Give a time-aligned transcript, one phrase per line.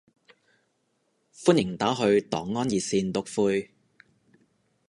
[1.31, 3.69] 歡迎打去黨安熱線篤灰